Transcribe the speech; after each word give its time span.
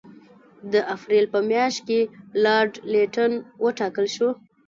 د 0.71 0.73
اپرېل 0.95 1.25
په 1.33 1.39
میاشت 1.49 1.79
کې 1.87 1.99
لارډ 2.43 2.73
لیټن 2.93 3.31
وټاکل 3.63 4.05
شو. 4.15 4.29